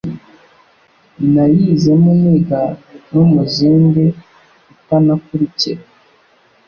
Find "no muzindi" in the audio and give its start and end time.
3.11-4.03